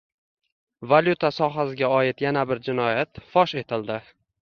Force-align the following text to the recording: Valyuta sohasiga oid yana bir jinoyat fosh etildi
Valyuta 0.93 1.31
sohasiga 1.37 1.91
oid 1.99 2.25
yana 2.27 2.49
bir 2.53 2.65
jinoyat 2.71 3.25
fosh 3.37 3.59
etildi 3.67 4.05